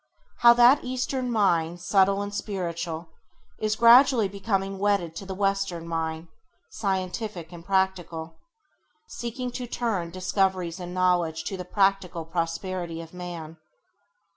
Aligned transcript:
How 0.39 0.53
that 0.53 0.83
eastern 0.83 1.31
mind, 1.31 1.79
subtle 1.79 2.23
and 2.23 2.33
spiritual, 2.33 3.09
is 3.59 3.75
gradually 3.75 4.27
becoming 4.27 4.79
wedded 4.79 5.15
to 5.17 5.27
the 5.27 5.35
western 5.35 5.87
mind, 5.87 6.27
scientific 6.71 7.51
and 7.51 7.63
practical, 7.63 8.39
seeking 9.05 9.51
to 9.51 9.67
turn 9.67 10.09
discoveries 10.09 10.79
and 10.79 10.95
knowledge 10.95 11.43
to 11.43 11.55
the 11.55 11.65
practical 11.65 12.25
prosperity 12.25 12.99
of 12.99 13.13
man. 13.13 13.57